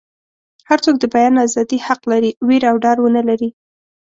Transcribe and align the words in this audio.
هر 0.69 0.79
څوک 0.85 0.95
د 0.99 1.05
بیان 1.15 1.33
ازادي 1.47 1.77
حق 1.87 2.01
لري 2.11 2.31
ویره 2.47 2.67
او 2.71 2.77
ډار 2.83 2.97
ونه 3.01 3.21
لري. 3.29 3.49